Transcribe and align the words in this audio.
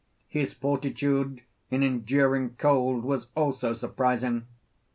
His 0.29 0.51
fortitude 0.53 1.41
in 1.69 1.83
enduring 1.83 2.55
cold 2.57 3.03
was 3.03 3.27
also 3.35 3.75
surprising. 3.75 4.47